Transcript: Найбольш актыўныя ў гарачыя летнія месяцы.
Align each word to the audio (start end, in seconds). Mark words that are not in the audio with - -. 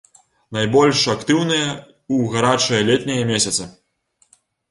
Найбольш 0.55 1.01
актыўныя 1.15 1.67
ў 1.67 2.15
гарачыя 2.35 2.79
летнія 2.89 3.29
месяцы. 3.33 3.63